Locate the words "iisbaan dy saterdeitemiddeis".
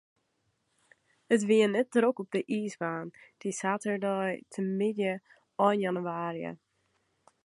2.57-5.21